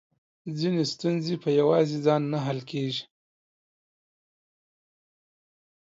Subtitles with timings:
[0.57, 3.03] ځينې ستونزې په يواځې ځان نه حل کېږي.